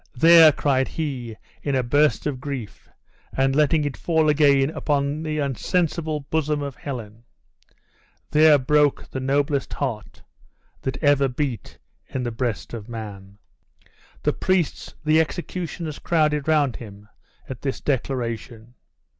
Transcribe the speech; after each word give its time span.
"There," 0.15 0.51
cried 0.51 0.87
he, 0.87 1.35
in 1.61 1.75
a 1.75 1.83
burst 1.83 2.25
of 2.25 2.39
grief, 2.41 2.89
and 3.37 3.55
letting 3.55 3.85
it 3.85 3.95
fall 3.95 4.29
again 4.29 4.71
upon 4.71 5.21
the 5.21 5.37
insensible 5.37 6.21
bosom 6.21 6.63
of 6.63 6.75
Helen 6.75 7.23
"there 8.31 8.57
broke 8.57 9.11
the 9.11 9.19
noblest 9.19 9.73
heart 9.73 10.23
that 10.81 10.97
ever 11.03 11.27
beat 11.27 11.77
in 12.07 12.23
the 12.23 12.31
breast 12.31 12.73
of 12.73 12.89
man!" 12.89 13.37
The 14.23 14.33
priests, 14.33 14.95
the 15.05 15.21
executioners 15.21 15.99
crowded 15.99 16.47
round 16.47 16.77
him 16.77 17.07
at 17.47 17.61
this 17.61 17.79
declaration. 17.79 18.73